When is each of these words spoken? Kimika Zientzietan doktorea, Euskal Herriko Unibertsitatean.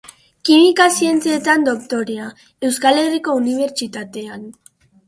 Kimika 0.47 0.87
Zientzietan 0.99 1.67
doktorea, 1.69 2.33
Euskal 2.71 3.01
Herriko 3.05 3.39
Unibertsitatean. 3.45 4.53